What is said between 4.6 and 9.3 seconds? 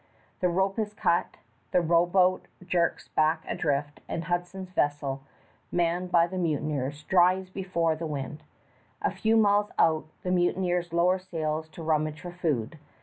vessel, manned by mutineers, drives before the wind. A